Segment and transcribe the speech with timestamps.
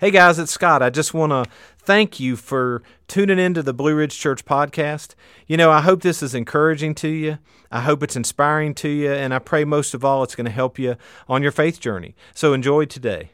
[0.00, 0.82] Hey guys, it's Scott.
[0.82, 1.44] I just want to
[1.76, 5.14] thank you for tuning into the Blue Ridge Church podcast.
[5.46, 7.36] You know, I hope this is encouraging to you.
[7.70, 10.50] I hope it's inspiring to you, and I pray most of all it's going to
[10.50, 10.96] help you
[11.28, 12.14] on your faith journey.
[12.34, 13.32] So enjoy today.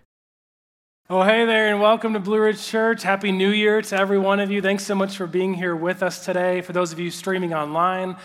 [1.09, 3.05] Well, hey there, and welcome to Blue Ridge Church.
[3.05, 4.61] Happy New Year to every one of you.
[4.61, 6.63] Thanks so much for being here with us today.
[6.63, 8.17] For those of you streaming online,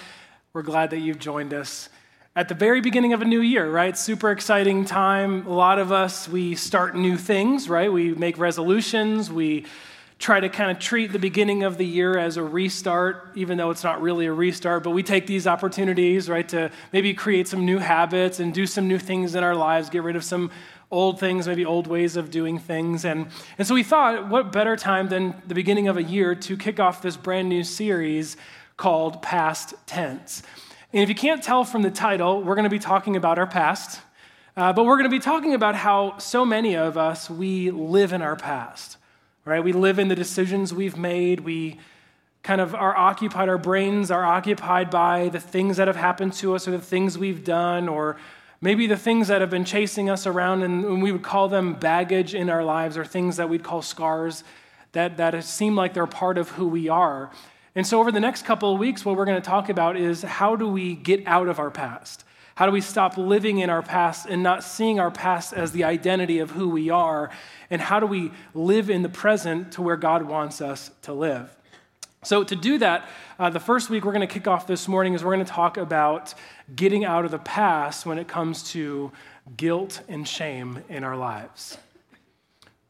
[0.54, 1.90] we're glad that you've joined us
[2.34, 3.98] at the very beginning of a new year, right?
[3.98, 5.46] Super exciting time.
[5.46, 7.92] A lot of us, we start new things, right?
[7.92, 9.30] We make resolutions.
[9.30, 9.66] We
[10.18, 13.70] try to kind of treat the beginning of the year as a restart, even though
[13.70, 14.82] it's not really a restart.
[14.84, 18.88] But we take these opportunities, right, to maybe create some new habits and do some
[18.88, 20.52] new things in our lives, get rid of some
[20.90, 23.04] old things, maybe old ways of doing things.
[23.04, 26.56] And, and so we thought, what better time than the beginning of a year to
[26.56, 28.38] kick off this brand new series
[28.78, 30.44] called Past Tense.
[30.94, 33.48] And if you can't tell from the title, we're going to be talking about our
[33.48, 34.02] past,
[34.58, 38.12] uh, but we're going to be talking about how so many of us, we live
[38.12, 38.98] in our past,
[39.46, 39.64] right?
[39.64, 41.40] We live in the decisions we've made.
[41.40, 41.80] We
[42.44, 46.56] kind of are occupied, our brains are occupied by the things that have happened to
[46.56, 48.18] us or the things we've done or
[48.60, 52.36] maybe the things that have been chasing us around and we would call them baggage
[52.36, 54.44] in our lives or things that we'd call scars
[54.92, 57.32] that, that seem like they're part of who we are.
[57.74, 60.24] And so, over the next couple of weeks, what we're going to talk about is
[60.24, 62.26] how do we get out of our past?
[62.56, 65.86] How do we stop living in our past and not seeing our past as the
[65.86, 67.30] identity of who we are?
[67.70, 71.50] And how do we live in the present to where God wants us to live?
[72.24, 73.08] So, to do that,
[73.40, 75.52] uh, the first week we're going to kick off this morning is we're going to
[75.52, 76.34] talk about
[76.76, 79.14] getting out of the past when it comes to
[79.56, 81.78] guilt and shame in our lives.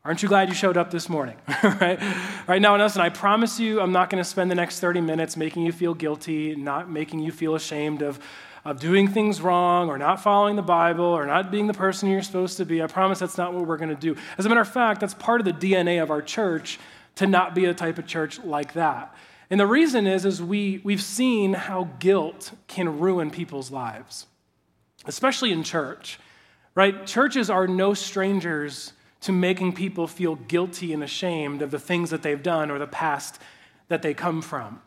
[0.03, 1.35] Aren't you glad you showed up this morning?
[1.63, 1.99] right?
[2.47, 4.99] Right now, and listen, I promise you, I'm not going to spend the next 30
[4.99, 8.19] minutes making you feel guilty, not making you feel ashamed of,
[8.66, 12.23] of doing things wrong or not following the Bible or not being the person you're
[12.23, 12.81] supposed to be.
[12.81, 14.16] I promise that's not what we're going to do.
[14.39, 16.79] As a matter of fact, that's part of the DNA of our church
[17.17, 19.16] to not be a type of church like that.
[19.52, 24.25] And the reason is, is we, we've seen how guilt can ruin people's lives,
[25.06, 26.17] especially in church,
[26.73, 27.06] right?
[27.06, 32.24] Churches are no strangers to making people feel guilty and ashamed of the things that
[32.24, 33.40] they've done or the past
[33.88, 34.82] that they come from.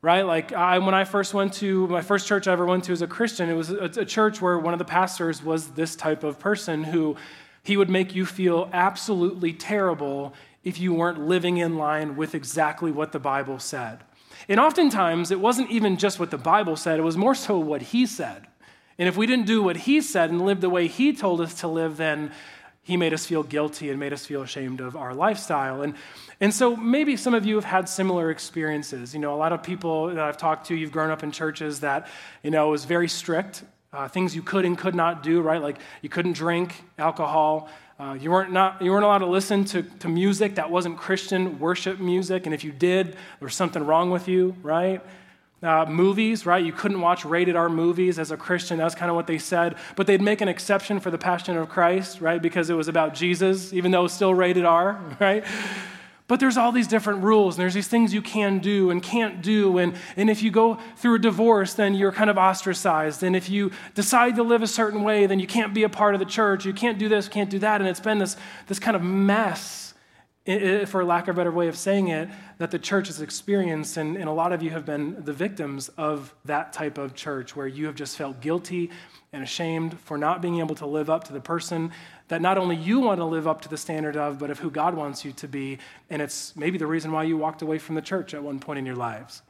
[0.00, 0.22] Right?
[0.22, 3.02] Like, I, when I first went to my first church I ever went to as
[3.02, 6.22] a Christian, it was a, a church where one of the pastors was this type
[6.22, 7.16] of person who
[7.64, 12.92] he would make you feel absolutely terrible if you weren't living in line with exactly
[12.92, 13.98] what the Bible said.
[14.48, 17.82] And oftentimes, it wasn't even just what the Bible said, it was more so what
[17.82, 18.46] he said.
[18.98, 21.54] And if we didn't do what he said and live the way he told us
[21.60, 22.32] to live, then
[22.88, 25.82] he made us feel guilty and made us feel ashamed of our lifestyle.
[25.82, 25.92] And,
[26.40, 29.12] and so maybe some of you have had similar experiences.
[29.12, 31.80] You know, a lot of people that I've talked to, you've grown up in churches
[31.80, 32.08] that,
[32.42, 33.62] you know, was very strict,
[33.92, 35.60] uh, things you could and could not do, right?
[35.60, 37.68] Like you couldn't drink alcohol.
[38.00, 41.58] Uh, you, weren't not, you weren't allowed to listen to, to music that wasn't Christian
[41.58, 42.46] worship music.
[42.46, 45.02] And if you did, there was something wrong with you, right?
[45.60, 46.64] Uh, movies, right?
[46.64, 48.78] You couldn't watch rated R movies as a Christian.
[48.78, 49.74] That's kind of what they said.
[49.96, 52.40] But they'd make an exception for the Passion of Christ, right?
[52.40, 55.44] Because it was about Jesus, even though it's still rated R, right?
[56.28, 59.42] But there's all these different rules, and there's these things you can do and can't
[59.42, 59.78] do.
[59.78, 63.22] And, and if you go through a divorce, then you're kind of ostracized.
[63.22, 66.14] And if you decide to live a certain way, then you can't be a part
[66.14, 66.66] of the church.
[66.66, 67.80] You can't do this, can't do that.
[67.80, 68.36] And it's been this,
[68.66, 69.87] this kind of mess
[70.86, 74.16] for lack of a better way of saying it, that the church has experienced, and,
[74.16, 77.66] and a lot of you have been the victims of that type of church where
[77.66, 78.90] you have just felt guilty
[79.32, 81.92] and ashamed for not being able to live up to the person
[82.28, 84.70] that not only you want to live up to the standard of, but of who
[84.70, 85.78] God wants you to be.
[86.08, 88.78] And it's maybe the reason why you walked away from the church at one point
[88.78, 89.42] in your lives.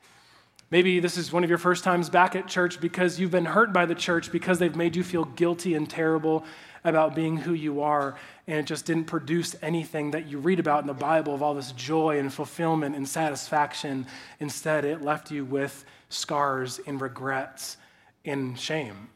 [0.71, 3.73] Maybe this is one of your first times back at church because you've been hurt
[3.73, 6.45] by the church because they've made you feel guilty and terrible
[6.85, 8.17] about being who you are,
[8.47, 11.55] and it just didn't produce anything that you read about in the Bible of all
[11.55, 14.07] this joy and fulfillment and satisfaction.
[14.41, 17.77] Instead, it left you with scars and regrets
[18.25, 19.09] and shame.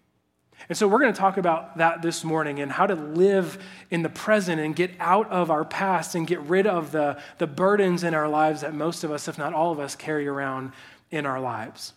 [0.69, 3.59] And so, we're going to talk about that this morning and how to live
[3.91, 7.49] in the present and get out of our past and get rid of the, the
[7.49, 10.73] burdens in our lives that most of us, if not all of us, carry around
[11.11, 11.95] in our lives.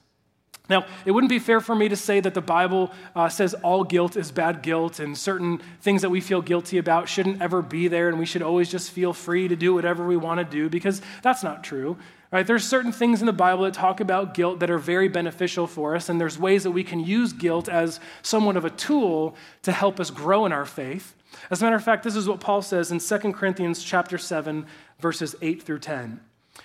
[0.69, 3.83] Now, it wouldn't be fair for me to say that the Bible uh, says all
[3.83, 7.87] guilt is bad guilt and certain things that we feel guilty about shouldn't ever be
[7.87, 10.69] there and we should always just feel free to do whatever we want to do
[10.69, 11.97] because that's not true.
[12.31, 12.45] Right?
[12.45, 15.95] There's certain things in the Bible that talk about guilt that are very beneficial for
[15.95, 19.71] us and there's ways that we can use guilt as somewhat of a tool to
[19.71, 21.15] help us grow in our faith.
[21.51, 24.65] As a matter of fact, this is what Paul says in 2 Corinthians chapter 7
[24.99, 26.19] verses 8 through 10.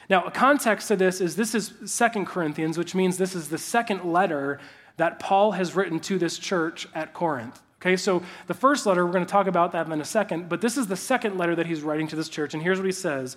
[0.08, 3.58] Now, a context to this is this is Second Corinthians, which means this is the
[3.58, 4.58] second letter
[4.96, 7.60] that Paul has written to this church at Corinth.
[7.81, 10.60] Okay, so the first letter, we're going to talk about that in a second, but
[10.60, 12.92] this is the second letter that he's writing to this church, and here's what he
[12.92, 13.37] says.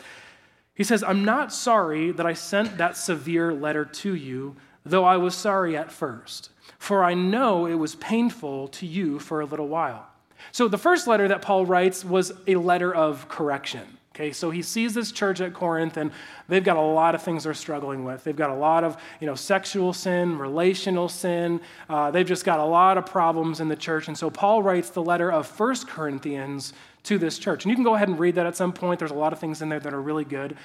[0.76, 5.16] He says, I'm not sorry that I sent that severe letter to you, though I
[5.16, 9.70] was sorry at first, for I know it was painful to you for a little
[9.70, 10.08] while.
[10.52, 13.98] So the first letter that Paul writes was a letter of correction.
[14.16, 16.12] Okay, so he sees this church at Corinth, and
[16.48, 18.24] they've got a lot of things they're struggling with.
[18.24, 21.60] They've got a lot of, you know, sexual sin, relational sin.
[21.90, 24.08] Uh, they've just got a lot of problems in the church.
[24.08, 26.74] And so Paul writes the letter of First Corinthians
[27.04, 27.66] to this church.
[27.66, 29.00] And you can go ahead and read that at some point.
[29.00, 30.58] There's a lot of things in there that are really good.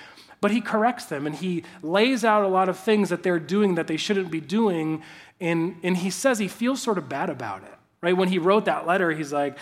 [0.43, 3.77] But he corrects them, and he lays out a lot of things that they're doing
[3.77, 5.03] that they shouldn't be doing.
[5.41, 8.17] And, and he says he feels sort of bad about it, right?
[8.17, 9.57] When he wrote that letter, he's like,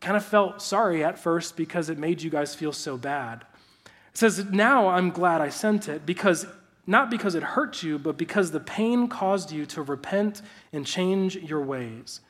[0.00, 3.44] kind of felt sorry at first because it made you guys feel so bad.
[3.84, 6.46] It says, Now I'm glad I sent it because
[6.86, 10.40] not because it hurt you, but because the pain caused you to repent
[10.72, 12.20] and change your ways.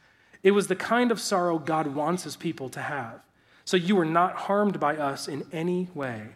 [0.42, 3.20] It was the kind of sorrow God wants his people to have.
[3.64, 6.28] So you were not harmed by us in any way.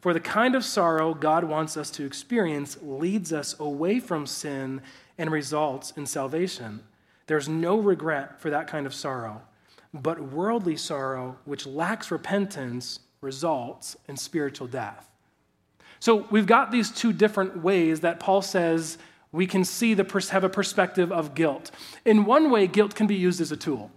[0.00, 4.80] For the kind of sorrow God wants us to experience leads us away from sin
[5.16, 6.80] and results in salvation.
[7.26, 9.42] There's no regret for that kind of sorrow.
[9.94, 15.08] But worldly sorrow, which lacks repentance, results in spiritual death.
[16.00, 18.98] So we've got these two different ways that Paul says
[19.32, 21.70] we can see the have a perspective of guilt.
[22.04, 23.90] In one way, guilt can be used as a tool.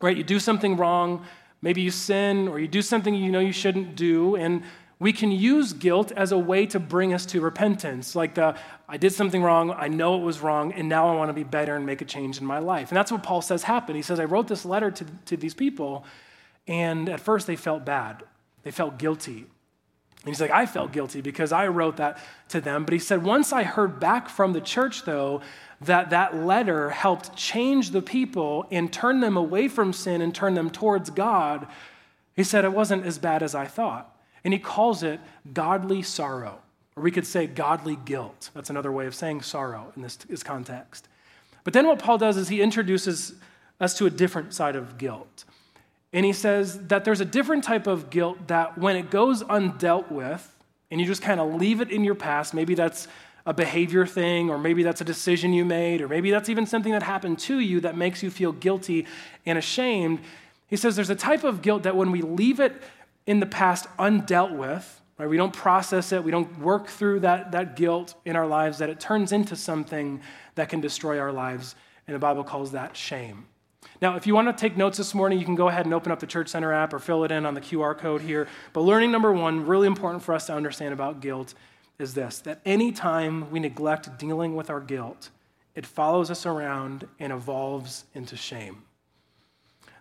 [0.00, 0.16] Right?
[0.16, 1.24] You do something wrong,
[1.62, 4.62] maybe you sin, or you do something you know you shouldn't do, and
[5.02, 8.14] we can use guilt as a way to bring us to repentance.
[8.14, 8.56] Like the,
[8.88, 11.42] I did something wrong, I know it was wrong, and now I want to be
[11.42, 12.90] better and make a change in my life.
[12.90, 13.96] And that's what Paul says happened.
[13.96, 16.04] He says, I wrote this letter to, to these people,
[16.68, 18.22] and at first they felt bad,
[18.62, 19.38] they felt guilty.
[19.38, 22.18] And he's like, I felt guilty because I wrote that
[22.50, 22.84] to them.
[22.84, 25.40] But he said, once I heard back from the church, though,
[25.80, 30.54] that that letter helped change the people and turn them away from sin and turn
[30.54, 31.66] them towards God,
[32.36, 34.11] he said, it wasn't as bad as I thought.
[34.44, 35.20] And he calls it
[35.52, 36.58] godly sorrow,
[36.96, 38.50] or we could say godly guilt.
[38.54, 41.08] That's another way of saying sorrow in this, this context.
[41.64, 43.34] But then what Paul does is he introduces
[43.80, 45.44] us to a different side of guilt.
[46.12, 50.10] And he says that there's a different type of guilt that when it goes undealt
[50.10, 50.48] with,
[50.90, 53.08] and you just kind of leave it in your past, maybe that's
[53.46, 56.92] a behavior thing, or maybe that's a decision you made, or maybe that's even something
[56.92, 59.06] that happened to you that makes you feel guilty
[59.46, 60.20] and ashamed.
[60.68, 62.74] He says there's a type of guilt that when we leave it
[63.26, 65.28] in the past undealt with, right?
[65.28, 68.90] We don't process it, we don't work through that, that guilt in our lives, that
[68.90, 70.20] it turns into something
[70.54, 71.74] that can destroy our lives.
[72.06, 73.46] And the Bible calls that shame.
[74.00, 76.10] Now, if you want to take notes this morning, you can go ahead and open
[76.10, 78.48] up the Church Center app or fill it in on the QR code here.
[78.72, 81.54] But learning number one, really important for us to understand about guilt,
[81.98, 85.30] is this that anytime we neglect dealing with our guilt,
[85.74, 88.82] it follows us around and evolves into shame.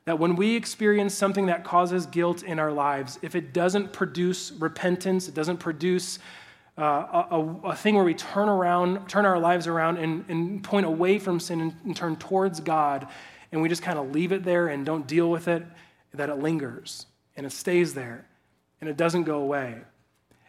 [0.05, 4.51] That when we experience something that causes guilt in our lives, if it doesn't produce
[4.51, 6.19] repentance, it doesn't produce
[6.77, 10.85] uh, a, a, thing where we turn around, turn our lives around and, and point
[10.85, 13.07] away from sin and, and turn towards God,
[13.51, 15.63] and we just kind of leave it there and don't deal with it,
[16.13, 17.05] that it lingers
[17.35, 18.25] and it stays there
[18.79, 19.81] and it doesn't go away.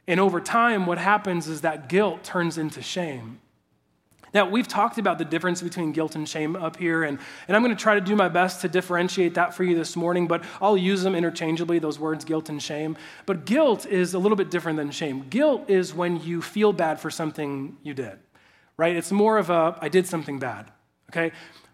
[0.06, 3.40] And over time, what happens is that guilt turns into shame.
[4.34, 7.62] Now, we've talked about the difference between guilt and shame up here, and, and I'm
[7.62, 10.42] going to try to do my best to differentiate that for you this morning, but
[10.60, 12.96] I'll use them interchangeably, those words, guilt and shame.
[13.26, 15.28] But guilt is a little bit different than shame.
[15.28, 18.18] Guilt is when you feel bad for something you did,
[18.78, 18.96] right?
[18.96, 20.70] It's more of a, I did something bad,
[21.10, 21.32] okay?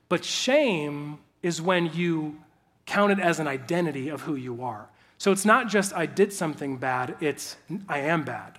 [0.09, 2.41] But shame is when you
[2.87, 4.89] count it as an identity of who you are.
[5.19, 7.57] So it's not just I did something bad, it's
[7.89, 8.59] I am bad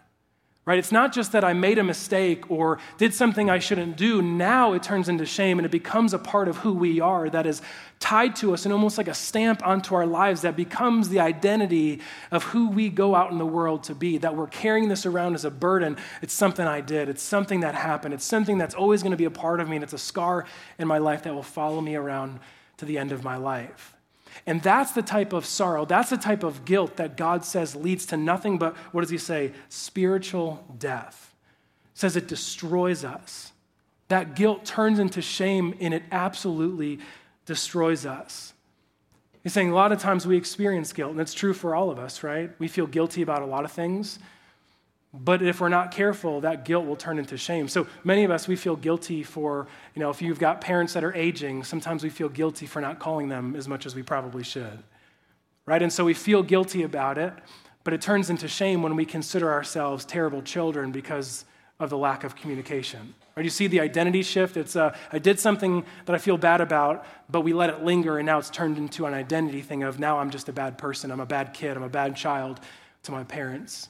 [0.65, 0.77] right?
[0.77, 4.21] It's not just that I made a mistake or did something I shouldn't do.
[4.21, 7.47] Now it turns into shame and it becomes a part of who we are that
[7.47, 7.61] is
[7.99, 12.01] tied to us and almost like a stamp onto our lives that becomes the identity
[12.29, 14.19] of who we go out in the world to be.
[14.19, 15.97] That we're carrying this around as a burden.
[16.21, 19.25] It's something I did, it's something that happened, it's something that's always going to be
[19.25, 20.45] a part of me, and it's a scar
[20.77, 22.39] in my life that will follow me around
[22.77, 23.95] to the end of my life.
[24.45, 28.05] And that's the type of sorrow, that's the type of guilt that God says leads
[28.07, 29.53] to nothing but, what does he say?
[29.69, 31.33] Spiritual death.
[31.93, 33.51] says it destroys us.
[34.07, 36.99] That guilt turns into shame and it absolutely
[37.45, 38.53] destroys us.
[39.43, 41.97] He's saying a lot of times we experience guilt, and it's true for all of
[41.97, 42.51] us, right?
[42.59, 44.19] We feel guilty about a lot of things.
[45.13, 47.67] But if we're not careful, that guilt will turn into shame.
[47.67, 51.03] So many of us, we feel guilty for, you know, if you've got parents that
[51.03, 54.43] are aging, sometimes we feel guilty for not calling them as much as we probably
[54.43, 54.83] should.
[55.65, 55.81] Right?
[55.81, 57.33] And so we feel guilty about it,
[57.83, 61.45] but it turns into shame when we consider ourselves terrible children because
[61.79, 63.15] of the lack of communication.
[63.35, 63.43] Right?
[63.43, 64.57] You see the identity shift.
[64.57, 68.19] It's uh, I did something that I feel bad about, but we let it linger,
[68.19, 71.09] and now it's turned into an identity thing of now I'm just a bad person.
[71.09, 71.77] I'm a bad kid.
[71.77, 72.59] I'm a bad child
[73.03, 73.89] to my parents.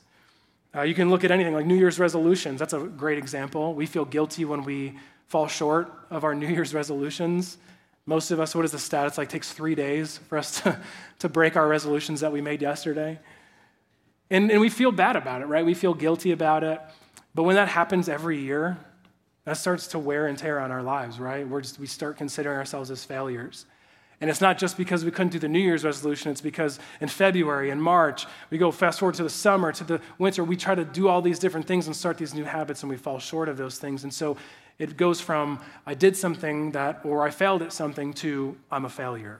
[0.75, 2.59] Uh, you can look at anything like New Year's resolutions.
[2.59, 3.73] That's a great example.
[3.73, 4.97] We feel guilty when we
[5.27, 7.57] fall short of our New Year's resolutions.
[8.05, 9.07] Most of us, what is the stat?
[9.07, 10.79] It's like takes three days for us to,
[11.19, 13.19] to break our resolutions that we made yesterday.
[14.29, 15.65] And, and we feel bad about it, right?
[15.65, 16.79] We feel guilty about it.
[17.33, 18.77] But when that happens every year,
[19.45, 21.47] that starts to wear and tear on our lives, right?
[21.47, 23.65] We're just, we start considering ourselves as failures.
[24.21, 27.07] And it's not just because we couldn't do the New Year's resolution, it's because in
[27.07, 30.75] February and March, we go fast forward to the summer, to the winter, we try
[30.75, 33.47] to do all these different things and start these new habits, and we fall short
[33.47, 34.03] of those things.
[34.03, 34.35] And so
[34.77, 38.89] it goes from I did something that, or I failed at something, to I'm a
[38.89, 39.39] failure.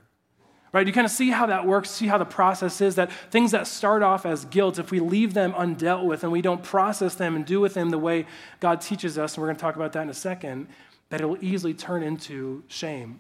[0.71, 0.86] Right?
[0.86, 3.65] You kind of see how that works, see how the process is that things that
[3.65, 7.36] start off as guilt, if we leave them undealt with and we don't process them
[7.36, 8.27] and do with them the way
[8.59, 10.67] God teaches us, and we're going to talk about that in a second,
[11.09, 13.19] that it'll easily turn into shame.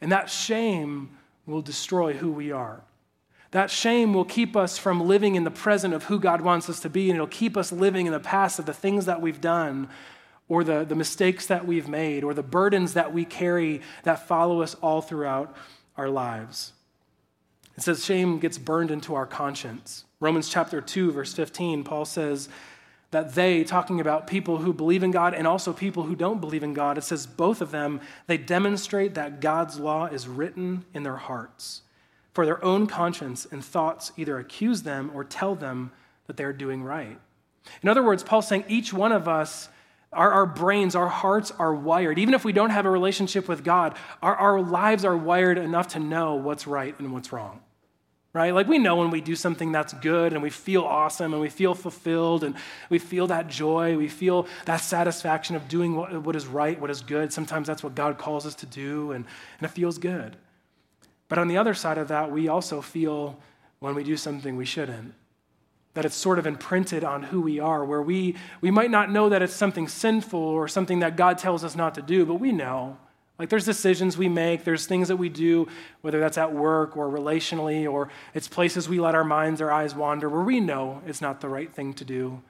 [0.00, 1.16] And that shame
[1.46, 2.82] will destroy who we are.
[3.52, 6.80] That shame will keep us from living in the present of who God wants us
[6.80, 9.40] to be, and it'll keep us living in the past of the things that we've
[9.40, 9.88] done,
[10.48, 14.62] or the, the mistakes that we've made, or the burdens that we carry that follow
[14.62, 15.56] us all throughout
[15.96, 16.72] our lives.
[17.76, 20.04] It says shame gets burned into our conscience.
[20.18, 22.48] Romans chapter 2, verse 15, Paul says,
[23.10, 26.62] that they, talking about people who believe in God and also people who don't believe
[26.62, 31.02] in God, it says both of them, they demonstrate that God's law is written in
[31.02, 31.82] their hearts.
[32.34, 35.92] For their own conscience and thoughts either accuse them or tell them
[36.26, 37.18] that they're doing right.
[37.82, 39.68] In other words, Paul's saying each one of us,
[40.12, 42.18] our, our brains, our hearts are wired.
[42.18, 45.88] Even if we don't have a relationship with God, our, our lives are wired enough
[45.88, 47.60] to know what's right and what's wrong
[48.36, 48.52] right?
[48.54, 51.48] Like we know when we do something that's good and we feel awesome and we
[51.48, 52.54] feel fulfilled and
[52.90, 56.90] we feel that joy, we feel that satisfaction of doing what, what is right, what
[56.90, 57.32] is good.
[57.32, 59.24] Sometimes that's what God calls us to do and,
[59.58, 60.36] and it feels good.
[61.28, 63.38] But on the other side of that, we also feel
[63.78, 65.14] when we do something we shouldn't.
[65.94, 69.30] That it's sort of imprinted on who we are, where we, we might not know
[69.30, 72.52] that it's something sinful or something that God tells us not to do, but we
[72.52, 72.98] know.
[73.38, 75.68] Like there's decisions we make, there's things that we do,
[76.00, 79.94] whether that's at work or relationally, or it's places we let our minds our eyes
[79.94, 82.42] wander where we know it's not the right thing to do.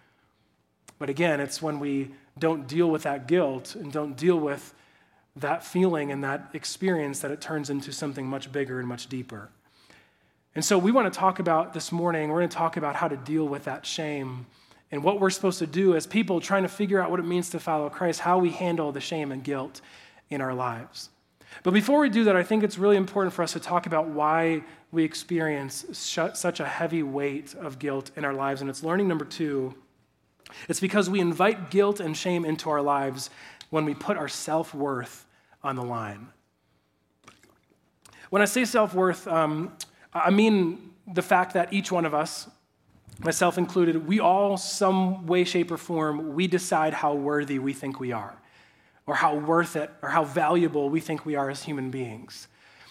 [0.98, 4.74] But again, it's when we don't deal with that guilt and don't deal with
[5.34, 9.50] that feeling and that experience that it turns into something much bigger and much deeper.
[10.54, 13.08] And so we want to talk about this morning, we're going to talk about how
[13.08, 14.46] to deal with that shame
[14.90, 17.50] and what we're supposed to do as people trying to figure out what it means
[17.50, 19.80] to follow Christ, how we handle the shame and guilt
[20.30, 21.10] in our lives.
[21.62, 24.08] But before we do that, I think it's really important for us to talk about
[24.08, 28.60] why we experience such a heavy weight of guilt in our lives.
[28.60, 29.74] And it's learning number two
[30.68, 33.30] it's because we invite guilt and shame into our lives
[33.70, 35.26] when we put our self worth
[35.62, 36.28] on the line.
[38.30, 39.72] When I say self worth, um,
[40.14, 42.48] I mean the fact that each one of us,
[43.18, 47.98] myself included, we all, some way, shape, or form, we decide how worthy we think
[47.98, 48.36] we are
[49.06, 52.48] or how worth it or how valuable we think we are as human beings.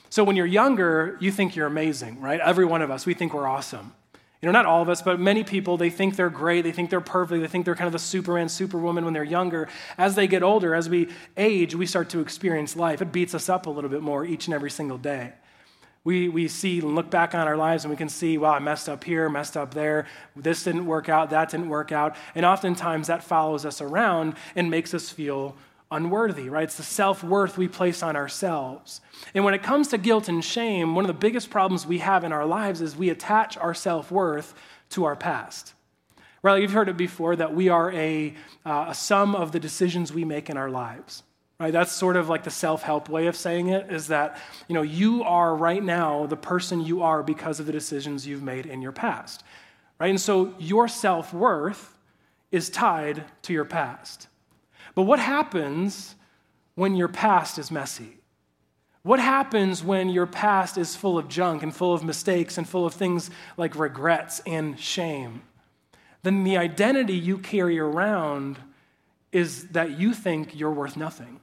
[0.09, 2.39] So when you're younger, you think you're amazing, right?
[2.39, 3.93] Every one of us, we think we're awesome.
[4.41, 6.61] You know, not all of us, but many people, they think they're great.
[6.61, 7.41] They think they're perfect.
[7.41, 9.67] They think they're kind of the Superman, Superwoman when they're younger.
[9.97, 13.01] As they get older, as we age, we start to experience life.
[13.01, 15.33] It beats us up a little bit more each and every single day.
[16.03, 18.59] We, we see and look back on our lives and we can see, wow, I
[18.59, 20.05] messed up here, messed up there.
[20.35, 22.15] This didn't work out, that didn't work out.
[22.35, 25.55] And oftentimes that follows us around and makes us feel
[25.95, 26.65] unworthy, right?
[26.65, 29.01] It's the self worth we place on ourselves.
[29.33, 32.23] And when it comes to guilt and shame, one of the biggest problems we have
[32.23, 34.53] in our lives is we attach our self worth
[34.89, 35.73] to our past.
[36.43, 36.61] Right?
[36.61, 38.35] You've heard it before that we are a,
[38.65, 41.23] uh, a sum of the decisions we make in our lives.
[41.59, 41.73] Right?
[41.73, 45.23] That's sort of like the self-help way of saying it is that, you know, you
[45.23, 48.91] are right now the person you are because of the decisions you've made in your
[48.91, 49.43] past.
[49.99, 50.09] Right?
[50.09, 51.97] And so your self-worth
[52.51, 54.27] is tied to your past.
[54.95, 56.15] But what happens
[56.75, 58.17] when your past is messy?
[59.03, 62.87] What happens when your past is full of junk and full of mistakes and full
[62.87, 65.43] of things like regrets and shame?
[66.23, 68.57] Then the identity you carry around
[69.31, 71.39] is that you think you're worth nothing.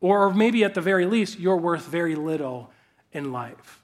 [0.00, 2.72] Or maybe at the very least, you're worth very little
[3.12, 3.82] in life.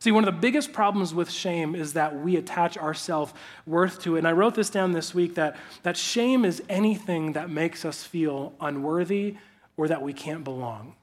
[0.00, 3.34] See, one of the biggest problems with shame is that we attach our self
[3.66, 4.18] worth to it.
[4.18, 8.04] And I wrote this down this week that, that shame is anything that makes us
[8.04, 9.36] feel unworthy
[9.76, 10.94] or that we can't belong.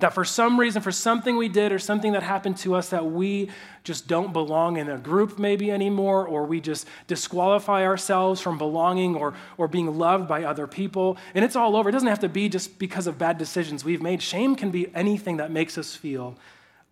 [0.00, 3.06] That for some reason, for something we did or something that happened to us, that
[3.06, 3.50] we
[3.82, 9.16] just don't belong in a group maybe anymore, or we just disqualify ourselves from belonging
[9.16, 11.16] or, or being loved by other people.
[11.34, 11.88] And it's all over.
[11.88, 14.22] It doesn't have to be just because of bad decisions we've made.
[14.22, 16.36] Shame can be anything that makes us feel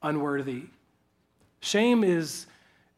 [0.02, 0.64] unworthy.
[1.60, 2.46] Shame is,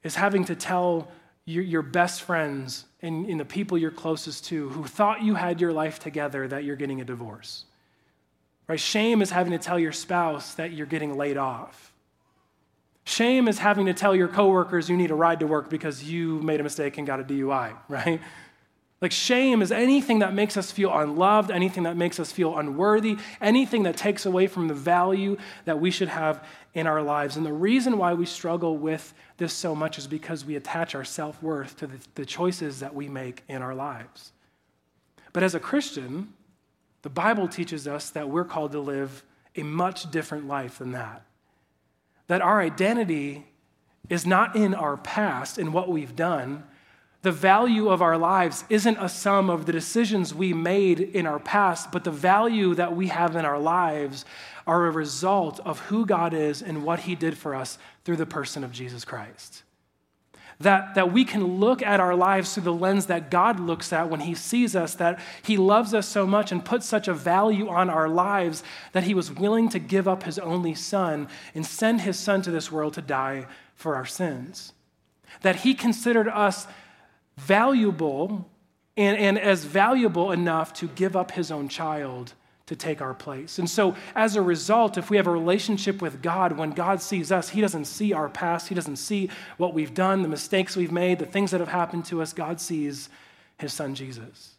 [0.03, 1.09] is having to tell
[1.45, 5.61] your, your best friends and, and the people you're closest to who thought you had
[5.61, 7.65] your life together that you're getting a divorce.
[8.67, 8.79] Right?
[8.79, 11.93] Shame is having to tell your spouse that you're getting laid off.
[13.05, 16.41] Shame is having to tell your coworkers you need a ride to work because you
[16.43, 18.21] made a mistake and got a DUI, right?
[19.01, 23.17] Like shame is anything that makes us feel unloved, anything that makes us feel unworthy,
[23.41, 25.37] anything that takes away from the value
[25.67, 27.37] that we should have in our lives.
[27.37, 31.05] And the reason why we struggle with this so much is because we attach our
[31.05, 34.33] self worth to the, the, choices that we make in our lives.
[35.33, 36.33] But as a Christian,
[37.03, 39.23] the Bible teaches us that we're called to live
[39.55, 41.23] a much different life than that.
[42.27, 43.47] That our identity
[44.11, 46.65] is not in our past and what we've done.
[47.23, 51.41] The value of our lives isn't a sum of the decisions we made in our
[51.41, 54.25] past, but the value that we have in our lives
[54.69, 58.27] are a result of who God is and what He did for us through the
[58.27, 59.65] person of Jesus Christ.
[60.61, 64.09] That, that we can look at our lives through the lens that God looks at
[64.09, 67.69] when He sees us, that He loves us so much and puts such a value
[67.69, 72.03] on our lives that He was willing to give up His only Son and send
[72.03, 74.73] His Son to this world to die for our sins.
[75.43, 76.67] That He considered us
[77.39, 78.51] valuable
[78.97, 82.35] and, and as valuable enough to give up His own child
[82.67, 83.59] to take our place.
[83.59, 87.33] And so, as a result, if we have a relationship with God, when God sees
[87.33, 90.93] us, He doesn't see our past, He doesn't see what we've done, the mistakes we've
[90.93, 92.33] made, the things that have happened to us.
[92.33, 93.09] God sees
[93.59, 94.55] His Son Jesus.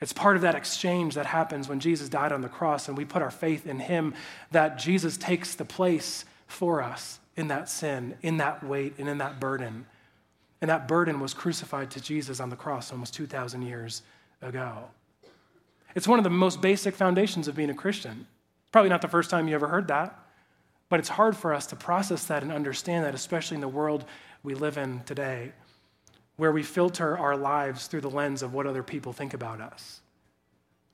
[0.00, 3.04] It's part of that exchange that happens when Jesus died on the cross and we
[3.04, 4.14] put our faith in Him,
[4.50, 9.18] that Jesus takes the place for us in that sin, in that weight, and in
[9.18, 9.86] that burden.
[10.60, 14.02] And that burden was crucified to Jesus on the cross almost 2,000 years
[14.42, 14.84] ago.
[15.94, 18.26] It's one of the most basic foundations of being a Christian.
[18.72, 20.18] Probably not the first time you ever heard that,
[20.88, 24.04] but it's hard for us to process that and understand that, especially in the world
[24.42, 25.52] we live in today,
[26.36, 30.00] where we filter our lives through the lens of what other people think about us.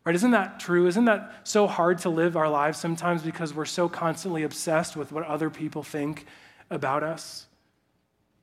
[0.05, 0.15] Right?
[0.15, 0.87] Isn't that true?
[0.87, 5.13] Isn't that so hard to live our lives sometimes because we're so constantly obsessed with
[5.13, 6.27] what other people think
[6.71, 7.47] about us?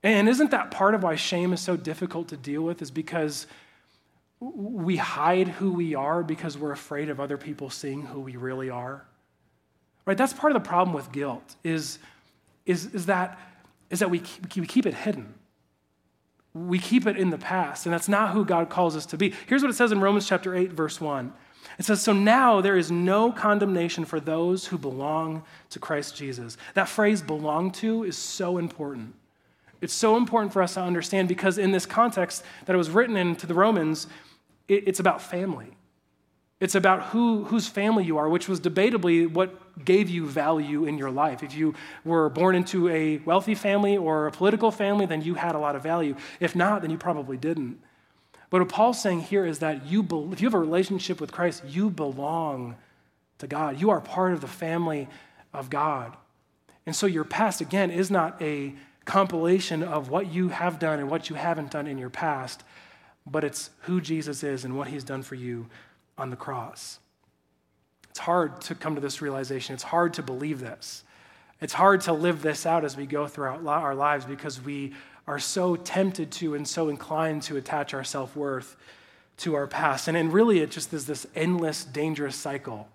[0.03, 2.81] And isn't that part of why shame is so difficult to deal with?
[2.81, 3.47] Is because
[4.41, 8.71] we hide who we are because we're afraid of other people seeing who we really
[8.71, 9.05] are.
[10.05, 10.17] Right?
[10.17, 11.99] That's part of the problem with guilt is,
[12.65, 13.39] is, is, that,
[13.91, 15.35] is that we keep, we keep it hidden.
[16.53, 19.33] We keep it in the past, and that's not who God calls us to be.
[19.47, 21.31] Here's what it says in Romans chapter 8, verse 1.
[21.79, 26.57] It says, So now there is no condemnation for those who belong to Christ Jesus.
[26.73, 29.13] That phrase, belong to, is so important.
[29.81, 33.17] It's so important for us to understand because in this context that it was written
[33.17, 34.07] in to the Romans,
[34.67, 35.75] it, it's about family.
[36.59, 40.99] It's about who, whose family you are, which was debatably what gave you value in
[40.99, 41.41] your life.
[41.41, 41.73] If you
[42.05, 45.75] were born into a wealthy family or a political family, then you had a lot
[45.75, 46.15] of value.
[46.39, 47.79] If not, then you probably didn't.
[48.51, 51.63] But what Paul's saying here is that you, if you have a relationship with Christ,
[51.65, 52.75] you belong
[53.39, 53.81] to God.
[53.81, 55.07] You are part of the family
[55.53, 56.15] of God.
[56.85, 61.09] And so your past, again, is not a compilation of what you have done and
[61.09, 62.63] what you haven't done in your past
[63.25, 65.67] but it's who Jesus is and what he's done for you
[66.17, 66.99] on the cross.
[68.09, 69.73] It's hard to come to this realization.
[69.73, 71.03] It's hard to believe this.
[71.61, 74.93] It's hard to live this out as we go throughout our lives because we
[75.27, 78.75] are so tempted to and so inclined to attach our self worth
[79.37, 80.07] to our past.
[80.07, 82.89] And, and really, it just is this endless, dangerous cycle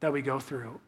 [0.00, 0.80] that we go through.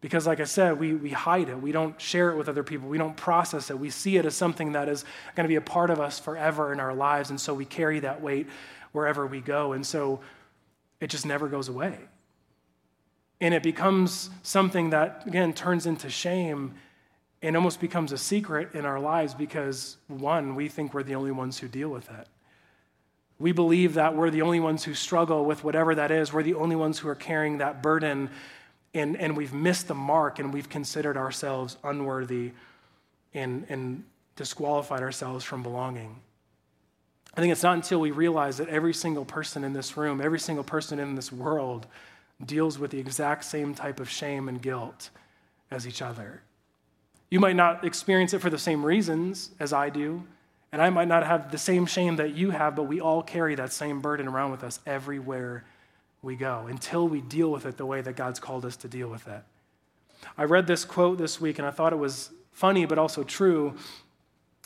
[0.00, 1.60] Because, like I said, we, we hide it.
[1.60, 2.88] We don't share it with other people.
[2.88, 3.78] We don't process it.
[3.78, 5.04] We see it as something that is
[5.34, 7.30] going to be a part of us forever in our lives.
[7.30, 8.46] And so we carry that weight
[8.92, 9.72] wherever we go.
[9.72, 10.20] And so
[11.00, 11.98] it just never goes away.
[13.40, 16.74] And it becomes something that, again, turns into shame
[17.42, 21.30] and almost becomes a secret in our lives because, one, we think we're the only
[21.30, 22.28] ones who deal with it.
[23.38, 26.32] We believe that we're the only ones who struggle with whatever that is.
[26.32, 28.30] We're the only ones who are carrying that burden
[28.96, 32.52] and, and we've missed the mark and we've considered ourselves unworthy
[33.34, 34.04] and, and
[34.36, 36.16] disqualified ourselves from belonging.
[37.34, 40.38] I think it's not until we realize that every single person in this room, every
[40.38, 41.86] single person in this world
[42.44, 45.10] deals with the exact same type of shame and guilt
[45.70, 46.42] as each other.
[47.30, 50.24] You might not experience it for the same reasons as I do,
[50.72, 53.54] and I might not have the same shame that you have, but we all carry
[53.56, 55.64] that same burden around with us everywhere
[56.26, 59.08] we go until we deal with it the way that God's called us to deal
[59.08, 59.42] with it.
[60.36, 63.74] I read this quote this week and I thought it was funny but also true.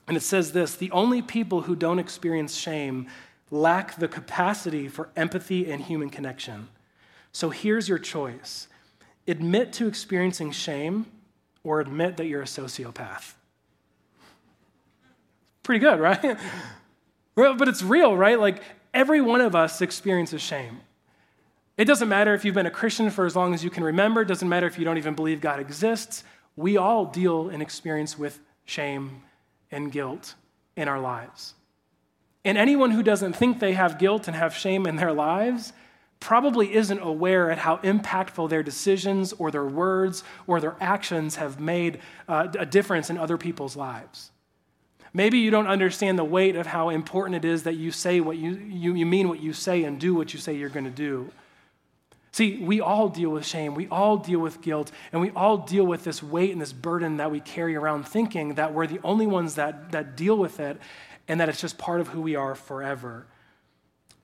[0.09, 3.07] And it says this The only people who don't experience shame
[3.51, 6.68] lack the capacity for empathy and human connection.
[7.33, 8.66] So here's your choice
[9.29, 11.07] admit to experiencing shame
[11.62, 13.35] or admit that you're a sociopath.
[15.62, 16.38] Pretty good, right?
[17.35, 18.40] but it's real, right?
[18.40, 18.62] Like
[18.94, 20.81] every one of us experiences shame.
[21.80, 24.20] It doesn't matter if you've been a Christian for as long as you can remember,
[24.20, 26.24] it doesn't matter if you don't even believe God exists.
[26.54, 29.22] We all deal and experience with shame
[29.70, 30.34] and guilt
[30.76, 31.54] in our lives.
[32.44, 35.72] And anyone who doesn't think they have guilt and have shame in their lives
[36.20, 41.60] probably isn't aware at how impactful their decisions or their words or their actions have
[41.60, 44.32] made uh, a difference in other people's lives.
[45.14, 48.36] Maybe you don't understand the weight of how important it is that you say what
[48.36, 50.90] you, you, you mean what you say and do what you say you're going to
[50.90, 51.30] do.
[52.32, 55.84] See, we all deal with shame, we all deal with guilt, and we all deal
[55.84, 59.26] with this weight and this burden that we carry around thinking that we're the only
[59.26, 60.78] ones that, that deal with it
[61.26, 63.26] and that it's just part of who we are forever.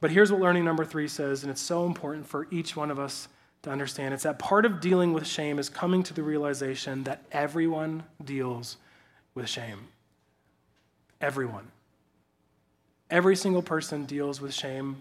[0.00, 2.98] But here's what learning number three says, and it's so important for each one of
[2.98, 3.28] us
[3.62, 7.24] to understand it's that part of dealing with shame is coming to the realization that
[7.32, 8.76] everyone deals
[9.34, 9.88] with shame.
[11.20, 11.72] Everyone.
[13.10, 14.96] Every single person deals with shame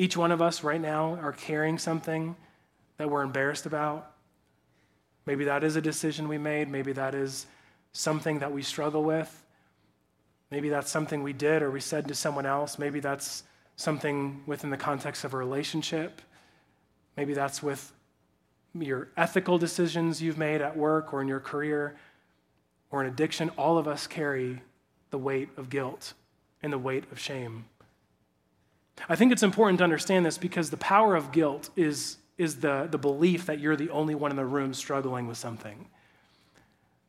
[0.00, 2.34] each one of us right now are carrying something
[2.96, 4.10] that we're embarrassed about.
[5.26, 6.70] Maybe that is a decision we made.
[6.70, 7.44] Maybe that is
[7.92, 9.44] something that we struggle with.
[10.50, 12.78] Maybe that's something we did or we said to someone else.
[12.78, 13.42] Maybe that's
[13.76, 16.22] something within the context of a relationship.
[17.18, 17.92] Maybe that's with
[18.72, 21.98] your ethical decisions you've made at work or in your career
[22.90, 23.50] or an addiction.
[23.50, 24.62] All of us carry
[25.10, 26.14] the weight of guilt
[26.62, 27.66] and the weight of shame.
[29.08, 32.88] I think it's important to understand this because the power of guilt is, is the,
[32.90, 35.88] the belief that you're the only one in the room struggling with something.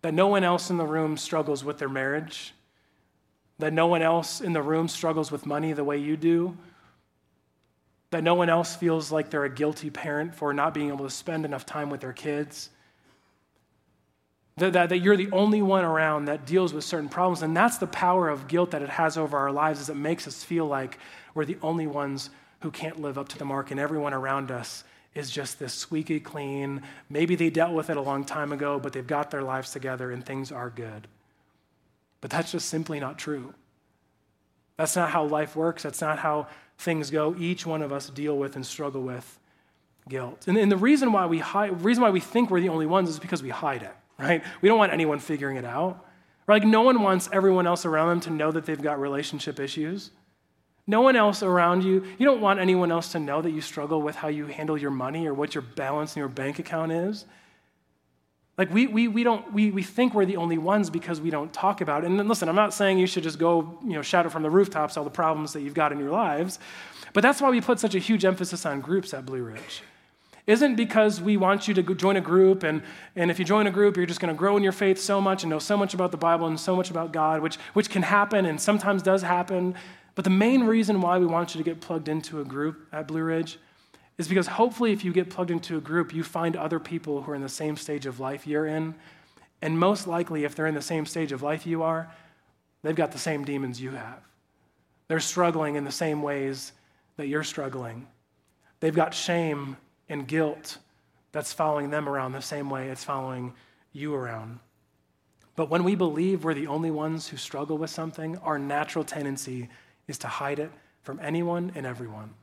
[0.02, 2.54] That no one else in the room struggles with their marriage.
[3.60, 6.58] That no one else in the room struggles with money the way you do.
[8.10, 11.12] That no one else feels like they're a guilty parent for not being able to
[11.12, 12.70] spend enough time with their kids.
[14.62, 17.42] That, that, that, you're the only one around that deals with certain problems.
[17.42, 20.28] And that's the power of guilt that it has over our lives is it makes
[20.28, 21.00] us feel like
[21.34, 22.30] we're the only ones
[22.62, 24.84] who can't live up to the mark, and everyone around us
[25.16, 26.84] is just this squeaky clean.
[27.10, 30.12] Maybe they dealt with it a long time ago, but they've got their lives together
[30.12, 31.08] and things are good.
[32.22, 33.56] But that's just simply not true.
[34.78, 35.84] That's not how life works.
[35.84, 36.48] That's not how
[36.78, 37.36] things go.
[37.38, 39.40] Each one of us deal with and struggle with
[40.08, 40.48] guilt.
[40.48, 43.10] And, and the reason why we hide, reason why we think we're the only ones
[43.10, 44.44] is because we hide it, right?
[44.62, 46.06] We don't want anyone figuring it out.
[46.48, 50.12] Like no one wants everyone else around them to know that they've got relationship issues.
[50.88, 54.02] No one else around you, you don't want anyone else to know that you struggle
[54.02, 57.26] with how you handle your money or what your balance in your bank account is.
[58.58, 61.54] Like we, we, we, don't, we, we think we're the only ones because we don't
[61.54, 62.08] talk about it.
[62.08, 64.50] And listen, I'm not saying you should just go you know, shout it from the
[64.50, 66.60] rooftops all the problems that you've got in your lives,
[67.14, 69.84] but that's why we put such a huge emphasis on groups at Blue Ridge.
[70.48, 72.82] Isn't because we want you to join a group, and,
[73.16, 75.22] and if you join a group, you're just going to grow in your faith so
[75.22, 77.90] much and know so much about the Bible and so much about God, which, which
[77.90, 79.76] can happen and sometimes does happen.
[80.16, 83.08] But the main reason why we want you to get plugged into a group at
[83.08, 83.60] Blue Ridge
[84.18, 87.32] is because hopefully, if you get plugged into a group, you find other people who
[87.32, 88.96] are in the same stage of life you're in.
[89.62, 92.12] And most likely, if they're in the same stage of life you are,
[92.84, 94.20] they've got the same demons you have.
[95.08, 96.72] They're struggling in the same ways
[97.18, 98.08] that you're struggling.
[98.80, 99.78] They've got shame
[100.12, 100.78] and guilt
[101.32, 103.54] that's following them around the same way it's following
[103.94, 104.60] you around.
[105.56, 109.70] But when we believe we're the only ones who struggle with something, our natural tendency
[110.08, 110.72] is to hide it
[111.04, 112.34] from anyone and everyone.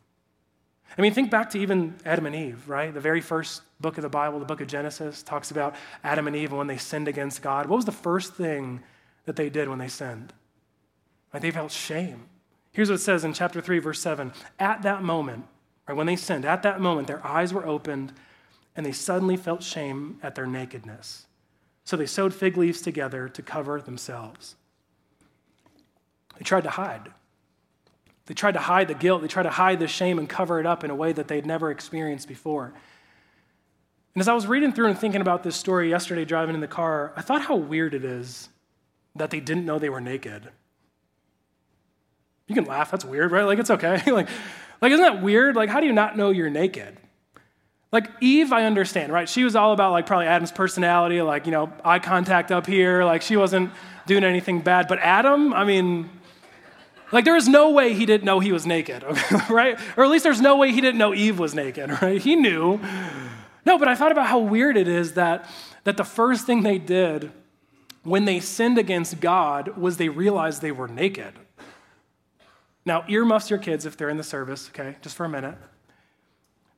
[0.96, 2.92] I mean, think back to even Adam and Eve, right?
[2.92, 6.34] The very first book of the Bible, the book of Genesis, talks about Adam and
[6.34, 7.66] Eve when they sinned against God.
[7.66, 8.80] What was the first thing
[9.26, 10.32] that they did when they sinned?
[11.32, 12.24] Like they felt shame.
[12.72, 14.32] Here's what it says in chapter 3, verse 7.
[14.58, 15.44] At that moment,
[15.88, 18.12] right, when they sinned, at that moment, their eyes were opened
[18.76, 21.26] and they suddenly felt shame at their nakedness.
[21.84, 24.54] So they sewed fig leaves together to cover themselves.
[26.38, 27.10] They tried to hide.
[28.26, 30.66] They tried to hide the guilt, they tried to hide the shame and cover it
[30.66, 32.74] up in a way that they'd never experienced before.
[34.14, 36.68] And as I was reading through and thinking about this story yesterday, driving in the
[36.68, 38.50] car, I thought how weird it is
[39.16, 40.50] that they didn't know they were naked.
[42.46, 43.44] You can laugh, that's weird, right?
[43.44, 44.02] Like, it's okay.
[44.10, 44.28] like,
[44.80, 45.56] like, isn't that weird?
[45.56, 46.96] Like, how do you not know you're naked?
[47.90, 49.28] Like Eve, I understand, right?
[49.28, 53.02] She was all about like probably Adam's personality, like, you know, eye contact up here,
[53.04, 53.70] like she wasn't
[54.06, 54.88] doing anything bad.
[54.88, 56.10] But Adam, I mean,
[57.10, 59.02] like, there is no way he didn't know he was naked,
[59.50, 59.78] right?
[59.96, 62.20] Or at least there's no way he didn't know Eve was naked, right?
[62.20, 62.78] He knew.
[63.64, 65.48] No, but I thought about how weird it is that,
[65.84, 67.32] that the first thing they did
[68.02, 71.32] when they sinned against God was they realized they were naked.
[72.88, 75.56] Now, earmuffs your kids if they're in the service, okay, just for a minute.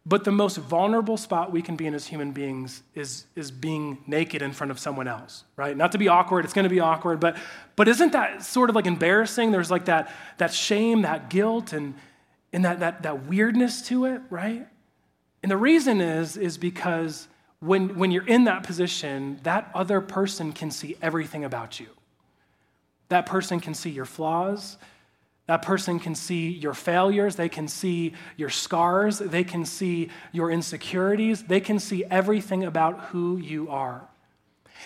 [0.04, 3.98] But the most vulnerable spot we can be in as human beings is, is being
[4.08, 5.76] naked in front of someone else, right?
[5.76, 7.36] Not to be awkward, it's gonna be awkward, but,
[7.76, 9.52] but isn't that sort of like embarrassing?
[9.52, 11.94] There's like that, that shame, that guilt, and,
[12.52, 14.66] and that, that, that weirdness to it, right?
[15.44, 17.28] And the reason is, is because
[17.60, 21.86] when, when you're in that position, that other person can see everything about you.
[23.10, 24.76] That person can see your flaws.
[25.50, 27.34] That person can see your failures.
[27.34, 29.18] They can see your scars.
[29.18, 31.42] They can see your insecurities.
[31.42, 34.06] They can see everything about who you are.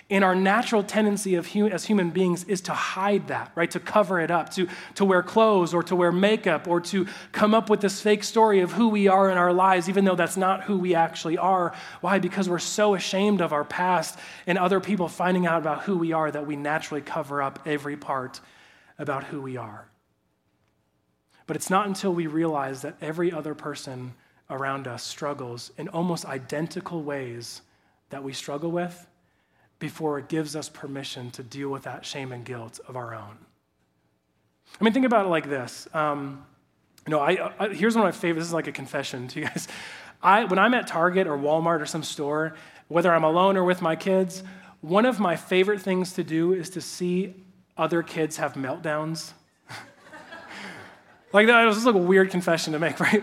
[0.09, 3.71] And our natural tendency of as human beings is to hide that, right?
[3.73, 7.53] To cover it up, to, to wear clothes or to wear makeup or to come
[7.53, 10.39] up with this fake story of who we are in our lives, even though that's
[10.39, 11.75] not who we actually are.
[12.01, 12.21] Why?
[12.21, 16.15] Because we're so ashamed of our past and other people finding out about who we
[16.15, 18.41] are that we naturally cover up every part
[18.99, 19.89] about who we are.
[21.47, 24.15] But it's not until we realize that every other person
[24.51, 27.63] around us struggles in almost identical ways
[28.11, 29.07] that we struggle with
[29.79, 33.37] before it gives us permission to deal with that shame and guilt of our own.
[34.81, 35.87] I mean, think about it like this.
[35.93, 36.45] Um,
[37.07, 38.41] you know, I, I, here's one of my favorite.
[38.41, 39.69] This is like a confession to you guys.
[40.23, 42.55] I, when I'm at Target or Walmart or some store,
[42.89, 44.43] whether I'm alone or with my kids,
[44.81, 47.35] one of my favorite things to do is to see
[47.77, 49.33] other kids have meltdowns.
[51.35, 53.23] Like that was just like a weird confession to make, right?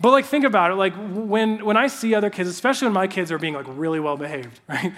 [0.00, 0.74] But like think about it.
[0.74, 3.98] Like when when I see other kids, especially when my kids are being like really
[3.98, 4.92] well behaved, right?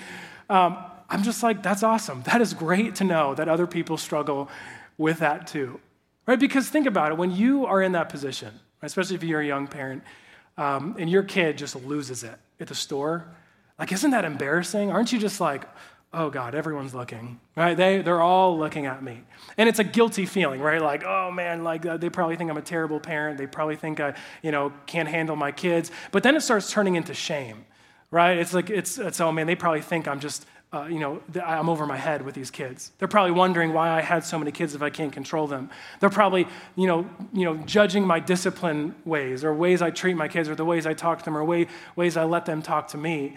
[0.50, 0.76] Um,
[1.08, 2.22] I'm just like, that's awesome.
[2.24, 4.50] That is great to know that other people struggle
[4.98, 5.80] with that too.
[6.26, 6.38] Right?
[6.38, 9.68] Because think about it, when you are in that position, especially if you're a young
[9.68, 10.02] parent,
[10.58, 13.26] um, and your kid just loses it at the store,
[13.78, 14.90] like, isn't that embarrassing?
[14.90, 15.64] Aren't you just like,
[16.16, 17.76] oh God, everyone's looking, right?
[17.76, 19.22] They, they're all looking at me.
[19.56, 20.82] And it's a guilty feeling, right?
[20.82, 23.38] Like, oh man, like uh, they probably think I'm a terrible parent.
[23.38, 25.92] They probably think I, you know, can't handle my kids.
[26.10, 27.66] But then it starts turning into shame
[28.10, 28.38] right?
[28.38, 31.68] It's like, it's, it's oh man, they probably think I'm just, uh, you know, I'm
[31.68, 32.92] over my head with these kids.
[32.98, 35.70] They're probably wondering why I had so many kids if I can't control them.
[36.00, 40.28] They're probably, you know, you know judging my discipline ways or ways I treat my
[40.28, 42.88] kids or the ways I talk to them or way, ways I let them talk
[42.88, 43.36] to me,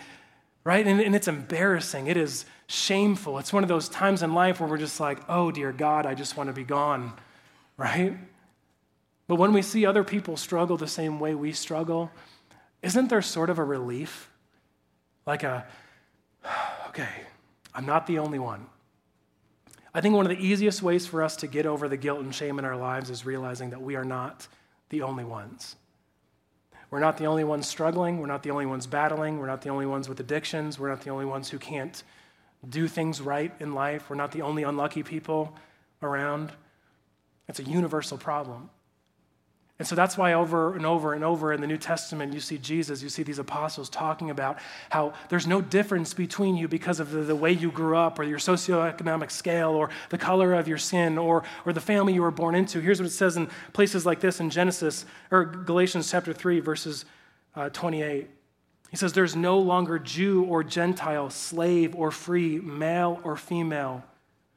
[0.63, 0.86] right?
[0.86, 2.08] And, and it's embarrassing.
[2.08, 3.39] It is shameful.
[3.39, 6.13] It's one of those times in life where we're just like, oh, dear God, I
[6.13, 7.13] just want to be gone,
[7.78, 8.17] right?
[9.28, 12.12] But when we see other people struggle the same way we struggle,
[12.82, 14.30] isn't there sort of a relief?
[15.30, 15.65] like a,
[16.88, 17.08] okay,
[17.74, 18.65] I'm not the only one.
[19.93, 22.34] I think one of the easiest ways for us to get over the guilt and
[22.34, 24.48] shame in our lives is realizing that we are not
[24.89, 25.76] the only ones.
[26.91, 28.19] We're not the only ones struggling.
[28.19, 29.39] We're not the only ones battling.
[29.39, 30.80] We're not the only ones with addictions.
[30.80, 32.02] We're not the only ones who can't
[32.67, 34.10] do things right in life.
[34.10, 35.56] We're not the only unlucky people
[36.02, 36.52] around.
[37.47, 38.69] It's a universal problem.
[39.80, 42.58] And so that's why over and over and over in the New Testament, you see
[42.58, 47.12] Jesus, you see these apostles talking about how there's no difference between you because of
[47.12, 50.78] the, the, way you grew up or your socioeconomic scale or the color of your
[50.78, 52.82] skin or, or the family you were born into.
[52.82, 57.06] Here's what it says in places like this in Genesis or Galatians chapter 3, verses
[57.56, 58.28] uh, 28.
[58.89, 64.04] He says, There's no longer Jew or Gentile, slave or free, male or female,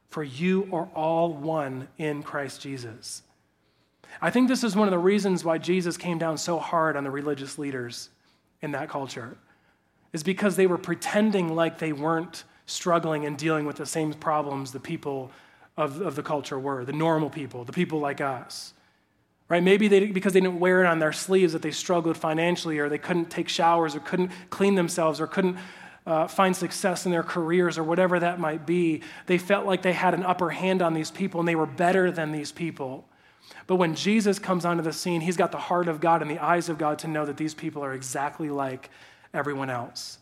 [0.09, 3.23] for you are all one in Christ Jesus.
[4.21, 7.03] I think this is one of the reasons why Jesus came down so hard on
[7.03, 8.09] the religious leaders
[8.61, 9.37] in that culture,
[10.13, 14.71] is because they were pretending like they weren't struggling and dealing with the same problems
[14.71, 15.31] the people
[15.75, 18.73] of, of the culture were, the normal people, the people like us.
[19.49, 19.61] Right?
[19.61, 22.89] Maybe they, because they didn't wear it on their sleeves that they struggled financially or
[22.89, 25.57] they couldn't take showers or couldn't clean themselves or couldn't
[26.05, 29.01] uh, find success in their careers or whatever that might be.
[29.25, 32.11] They felt like they had an upper hand on these people and they were better
[32.11, 33.05] than these people.
[33.67, 36.39] But when Jesus comes onto the scene, he's got the heart of God and the
[36.39, 38.89] eyes of God to know that these people are exactly like
[39.33, 40.17] everyone else.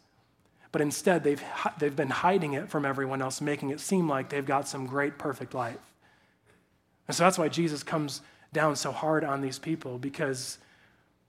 [0.72, 1.44] But instead, they've,
[1.80, 5.18] they've been hiding it from everyone else, making it seem like they've got some great,
[5.18, 5.78] perfect life.
[7.08, 8.22] And so that's why Jesus comes
[8.54, 10.58] down so hard on these people, because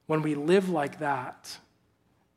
[0.07, 1.59] when we live like that,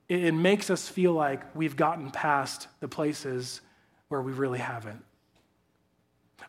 [0.10, 3.62] it, it makes us feel like we've gotten past the places
[4.08, 5.04] where we really haven't.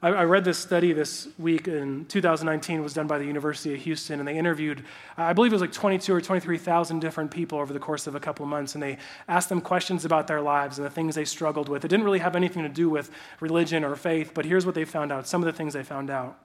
[0.02, 3.80] I, I read this study this week in 2019 was done by the University of
[3.80, 4.84] Houston, and they interviewed,
[5.16, 8.20] I believe it was like 22 or 23,000 different people over the course of a
[8.20, 11.24] couple of months, and they asked them questions about their lives and the things they
[11.24, 11.84] struggled with.
[11.84, 14.84] It didn't really have anything to do with religion or faith, but here's what they
[14.84, 15.26] found out.
[15.26, 16.38] Some of the things they found out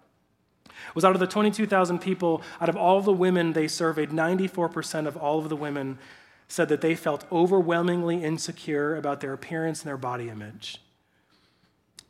[0.95, 5.17] was out of the 22,000 people, out of all the women they surveyed, 94% of
[5.17, 5.97] all of the women
[6.47, 10.79] said that they felt overwhelmingly insecure about their appearance and their body image.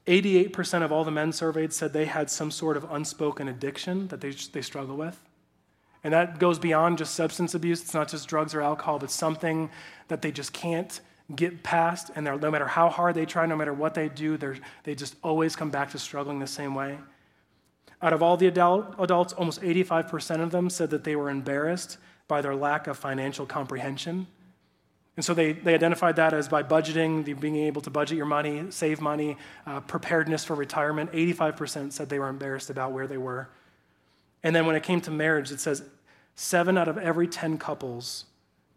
[0.08, 4.22] 88% of all the men surveyed said they had some sort of unspoken addiction that
[4.22, 5.20] they, they struggle with.
[6.04, 7.82] And that goes beyond just substance abuse.
[7.82, 9.70] It's not just drugs or alcohol, but something
[10.08, 11.00] that they just can't
[11.36, 12.10] get past.
[12.16, 14.38] And no matter how hard they try, no matter what they do,
[14.84, 16.98] they just always come back to struggling the same way.
[18.02, 21.98] Out of all the adult, adults, almost 85% of them said that they were embarrassed
[22.28, 24.26] by their lack of financial comprehension.
[25.18, 28.26] And so they, they identified that as by budgeting, the, being able to budget your
[28.26, 31.12] money, save money, uh, preparedness for retirement.
[31.12, 33.50] 85% said they were embarrassed about where they were.
[34.44, 35.84] And then when it came to marriage, it says
[36.36, 38.26] seven out of every 10 couples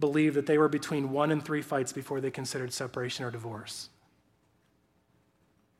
[0.00, 3.88] believed that they were between one and three fights before they considered separation or divorce.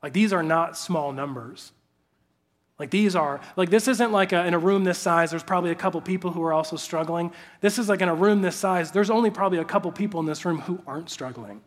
[0.01, 1.73] Like these are not small numbers.
[2.77, 5.71] Like these are, like this isn't like a, in a room this size, there's probably
[5.71, 7.31] a couple people who are also struggling.
[7.61, 10.25] This is like in a room this size, there's only probably a couple people in
[10.25, 11.61] this room who aren't struggling.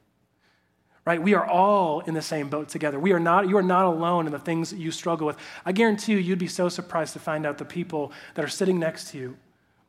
[1.07, 1.23] Right?
[1.23, 3.01] We are all in the same boat together.
[3.01, 5.39] We are not, you are not alone in the things that you struggle with.
[5.65, 8.79] I guarantee you, you'd be so surprised to find out the people that are sitting
[8.79, 9.39] next to you,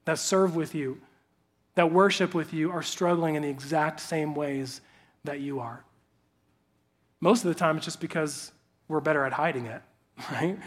[0.06, 1.02] that serve with you,
[1.76, 4.80] that worship with you, are struggling in the exact same ways
[5.26, 5.84] that you are.
[7.20, 8.54] Most of the time, it's just because
[8.88, 9.82] we're better at hiding it,
[10.32, 10.58] right?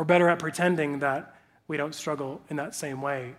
[0.00, 1.34] We're better at pretending that
[1.68, 3.34] we don't struggle in that same way.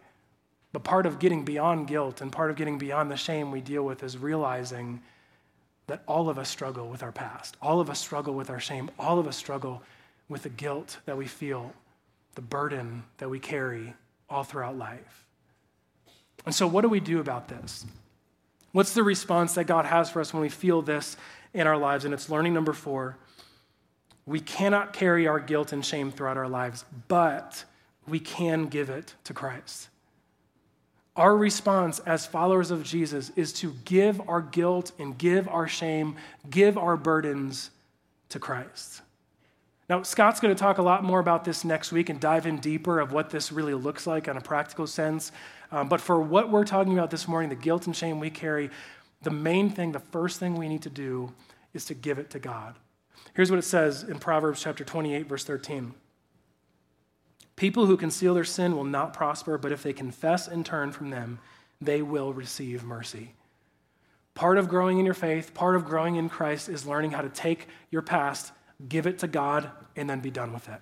[0.72, 3.82] But part of getting beyond guilt and part of getting beyond the shame we deal
[3.82, 5.02] with is realizing
[5.88, 7.58] that all of us struggle with our past.
[7.64, 8.92] All of us struggle with our shame.
[9.00, 9.82] All of us struggle
[10.30, 11.74] with the guilt that we feel,
[12.36, 13.96] the burden that we carry
[14.30, 15.26] all throughout life.
[16.46, 17.88] And so, what do we do about this?
[18.72, 21.18] What's the response that God has for us when we feel this
[21.56, 22.06] in our lives?
[22.06, 23.18] And it's learning number four
[24.26, 27.66] we cannot carry our guilt and shame throughout our lives, but
[28.08, 29.90] we can give it to Christ.
[31.16, 36.16] Our response as followers of Jesus is to give our guilt and give our shame,
[36.50, 37.70] give our burdens
[38.30, 39.02] to Christ.
[39.90, 42.60] Now, Scott's going to talk a lot more about this next week and dive in
[42.60, 45.34] deeper of what this really looks like in a practical sense.
[45.70, 48.70] Um, but for what we're talking about this morning, the guilt and shame we carry,
[49.22, 51.34] the main thing, the first thing we need to do
[51.74, 52.76] is to give it to God.
[53.34, 55.94] Here's what it says in Proverbs chapter 28, verse 13.
[57.56, 61.10] People who conceal their sin will not prosper, but if they confess and turn from
[61.10, 61.40] them,
[61.80, 63.34] they will receive mercy.
[64.34, 67.30] Part of growing in your faith, part of growing in Christ is learning how to
[67.30, 68.52] take your past,
[68.88, 70.82] give it to God, and then be done with it.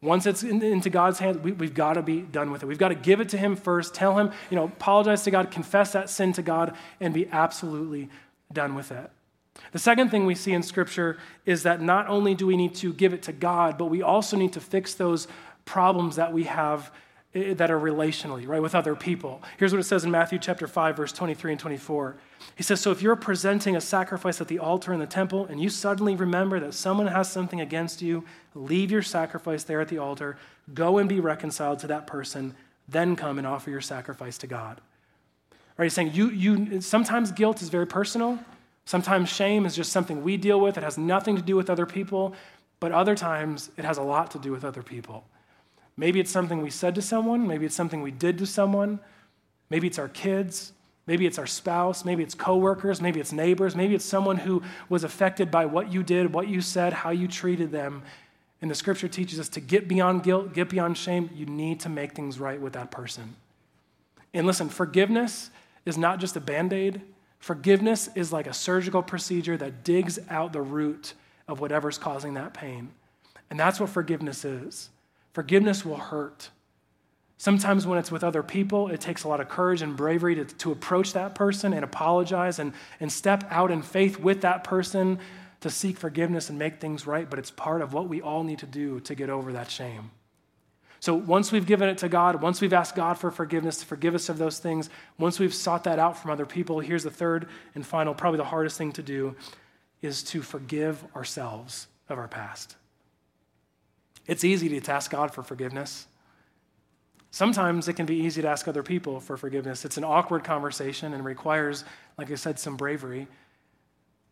[0.00, 2.66] Once it's in, into God's hands, we, have got to be done with it.
[2.66, 5.50] We've got to give it to Him first, tell Him, you know, apologize to God,
[5.50, 8.08] confess that sin to God, and be absolutely
[8.52, 9.10] done with it.
[9.72, 12.92] The second thing we see in Scripture is that not only do we need to
[12.92, 15.28] give it to God, but we also need to fix those
[15.64, 16.90] problems that we have
[17.34, 19.42] eh, that are relationally, right, with other people.
[19.58, 22.16] Here's what it says in Matthew chapter 5, verse 23 and 24.
[22.56, 25.60] He says, So if you're presenting a sacrifice at the altar in the temple and
[25.60, 29.98] you suddenly remember that someone has something against you, leave your sacrifice there at the
[29.98, 30.38] altar,
[30.72, 32.54] go and be reconciled to that person,
[32.88, 34.80] then come and offer your sacrifice to God.
[35.76, 38.38] Right, he's saying you, you sometimes guilt is very personal.
[38.88, 41.84] Sometimes shame is just something we deal with, it has nothing to do with other
[41.84, 42.34] people,
[42.80, 45.26] but other times it has a lot to do with other people.
[45.98, 48.98] Maybe it's something we said to someone, maybe it's something we did to someone,
[49.68, 50.72] maybe it's our kids,
[51.06, 55.04] maybe it's our spouse, maybe it's coworkers, maybe it's neighbors, maybe it's someone who was
[55.04, 58.02] affected by what you did, what you said, how you treated them.
[58.62, 61.28] And the scripture teaches us to get beyond guilt, get beyond shame.
[61.34, 63.36] You need to make things right with that person.
[64.32, 65.50] And listen, forgiveness
[65.84, 67.02] is not just a band aid,
[67.38, 71.14] Forgiveness is like a surgical procedure that digs out the root
[71.46, 72.90] of whatever's causing that pain.
[73.50, 74.90] And that's what forgiveness is.
[75.32, 76.50] Forgiveness will hurt.
[77.38, 80.44] Sometimes when it's with other people, it takes a lot of courage and bravery to,
[80.44, 85.20] to approach that person and apologize and, and step out in faith with that person
[85.60, 87.30] to seek forgiveness and make things right.
[87.30, 90.10] But it's part of what we all need to do to get over that shame.
[91.00, 94.14] So once we've given it to God, once we've asked God for forgiveness to forgive
[94.14, 97.48] us of those things, once we've sought that out from other people, here's the third
[97.74, 99.36] and final, probably the hardest thing to do,
[100.02, 102.76] is to forgive ourselves of our past.
[104.26, 106.06] It's easy to ask God for forgiveness.
[107.30, 109.84] Sometimes it can be easy to ask other people for forgiveness.
[109.84, 111.84] It's an awkward conversation and requires,
[112.16, 113.28] like I said, some bravery.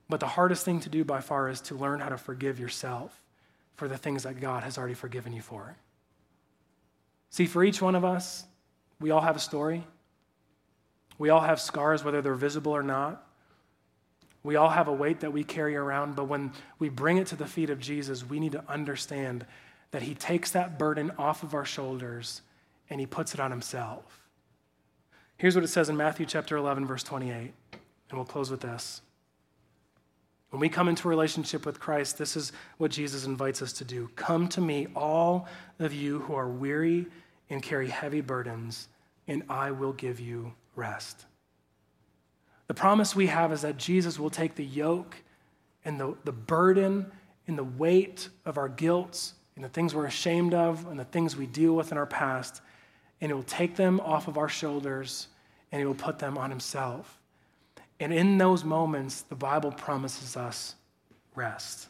[0.08, 3.22] But the hardest thing to do by far is to learn how to forgive yourself
[3.76, 5.76] for the things that God has already forgiven you for.
[7.30, 8.44] See, for each one of us,
[9.00, 9.84] we all have a story.
[11.18, 13.26] We all have scars, whether they're visible or not.
[14.42, 17.36] We all have a weight that we carry around, but when we bring it to
[17.36, 19.44] the feet of Jesus, we need to understand
[19.90, 22.42] that He takes that burden off of our shoulders
[22.88, 24.04] and He puts it on Himself.
[25.36, 27.52] Here's what it says in Matthew chapter 11, verse 28, and
[28.12, 29.02] we'll close with this.
[30.56, 33.84] When we come into a relationship with Christ, this is what Jesus invites us to
[33.84, 34.08] do.
[34.16, 35.48] Come to me, all
[35.78, 37.04] of you who are weary
[37.50, 38.88] and carry heavy burdens,
[39.28, 41.26] and I will give you rest.
[42.68, 45.16] The promise we have is that Jesus will take the yoke
[45.84, 47.12] and the, the burden
[47.46, 51.36] and the weight of our guilt and the things we're ashamed of and the things
[51.36, 52.62] we deal with in our past,
[53.20, 55.28] and He will take them off of our shoulders
[55.70, 57.18] and He will put them on Himself.
[57.98, 60.74] And in those moments, the Bible promises us
[61.34, 61.88] rest.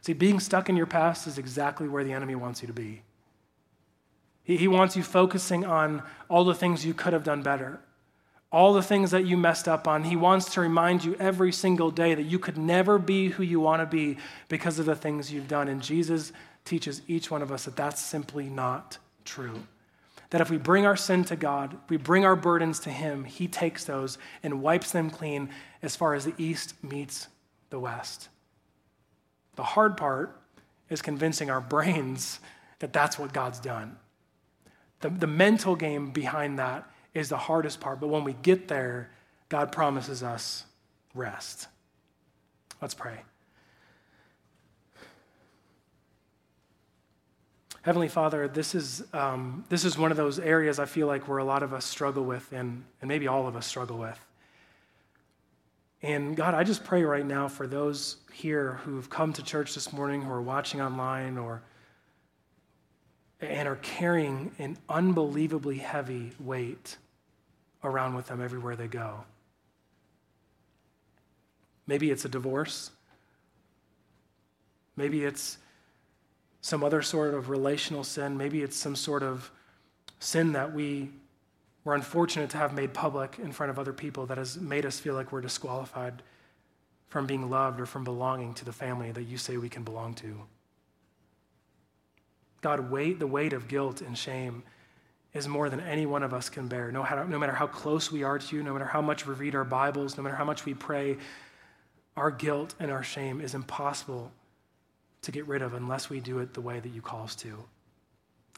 [0.00, 3.02] See, being stuck in your past is exactly where the enemy wants you to be.
[4.42, 7.78] He, he wants you focusing on all the things you could have done better,
[8.50, 10.02] all the things that you messed up on.
[10.02, 13.60] He wants to remind you every single day that you could never be who you
[13.60, 14.18] want to be
[14.48, 15.68] because of the things you've done.
[15.68, 16.32] And Jesus
[16.64, 19.62] teaches each one of us that that's simply not true
[20.32, 23.46] that if we bring our sin to God, we bring our burdens to Him, He
[23.46, 25.50] takes those and wipes them clean
[25.82, 27.28] as far as the east meets
[27.68, 28.30] the west.
[29.56, 30.40] The hard part
[30.88, 32.40] is convincing our brains
[32.78, 33.98] that that's what God's done.
[35.00, 39.10] The, the mental game behind that is the hardest part, but when we get there,
[39.50, 40.64] God promises us
[41.14, 41.68] rest.
[42.80, 43.20] Let's pray.
[47.82, 51.38] Heavenly Father, this is, um, this is one of those areas I feel like where
[51.38, 54.18] a lot of us struggle with, and, and maybe all of us struggle with.
[56.00, 59.92] And God, I just pray right now for those here who've come to church this
[59.92, 61.62] morning, who are watching online, or
[63.40, 66.96] and are carrying an unbelievably heavy weight
[67.82, 69.24] around with them everywhere they go.
[71.88, 72.92] Maybe it's a divorce.
[74.96, 75.58] Maybe it's
[76.62, 78.38] some other sort of relational sin.
[78.38, 79.50] Maybe it's some sort of
[80.20, 81.10] sin that we
[81.84, 85.00] were unfortunate to have made public in front of other people that has made us
[85.00, 86.22] feel like we're disqualified
[87.08, 90.14] from being loved or from belonging to the family that you say we can belong
[90.14, 90.40] to.
[92.60, 94.62] God, weight, the weight of guilt and shame
[95.34, 96.92] is more than any one of us can bear.
[96.92, 99.56] No, no matter how close we are to you, no matter how much we read
[99.56, 101.16] our Bibles, no matter how much we pray,
[102.16, 104.30] our guilt and our shame is impossible
[105.22, 107.64] to get rid of unless we do it the way that you call us to.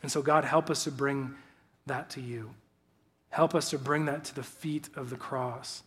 [0.03, 1.35] And so, God, help us to bring
[1.87, 2.51] that to you.
[3.31, 5.83] Help us to bring that to the feet of the cross.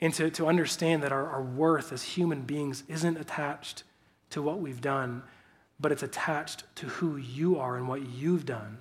[0.00, 3.82] And to, to understand that our, our worth as human beings isn't attached
[4.30, 5.22] to what we've done,
[5.80, 8.78] but it's attached to who you are and what you've done.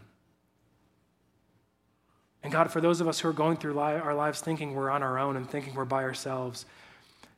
[2.44, 4.90] And God, for those of us who are going through li- our lives thinking we're
[4.90, 6.66] on our own and thinking we're by ourselves,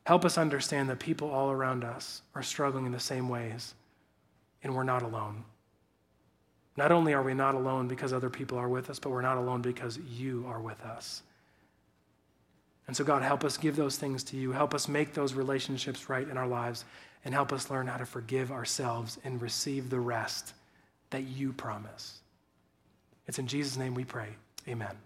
[0.04, 3.74] Help us understand that people all around us are struggling in the same ways,
[4.62, 5.44] and we're not alone.
[6.76, 9.36] Not only are we not alone because other people are with us, but we're not
[9.36, 11.22] alone because you are with us.
[12.86, 14.52] And so, God, help us give those things to you.
[14.52, 16.84] Help us make those relationships right in our lives,
[17.24, 20.54] and help us learn how to forgive ourselves and receive the rest
[21.10, 22.20] that you promise.
[23.26, 24.28] It's in Jesus' name we pray.
[24.66, 24.96] Amen.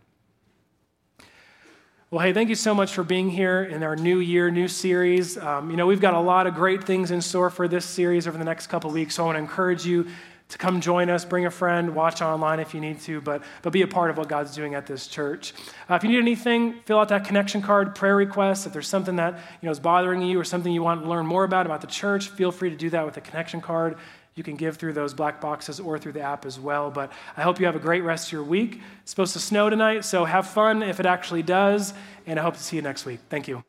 [2.15, 5.37] Well, hey, thank you so much for being here in our new year, new series.
[5.37, 8.29] Um, you know, we've got a lot of great things in store for this series
[8.29, 10.07] over the next couple weeks, so I want to encourage you
[10.51, 13.73] to come join us, bring a friend, watch online if you need to, but, but
[13.73, 15.55] be a part of what God's doing at this church.
[15.91, 18.65] Uh, if you need anything, fill out that connection card, prayer requests.
[18.65, 21.27] If there's something that you know, is bothering you or something you want to learn
[21.27, 23.97] more about about the church, feel free to do that with the connection card.
[24.35, 26.91] You can give through those black boxes or through the app as well.
[26.91, 28.81] But I hope you have a great rest of your week.
[29.03, 31.95] It's supposed to snow tonight, so have fun if it actually does.
[32.27, 33.21] And I hope to see you next week.
[33.29, 33.65] Thank you.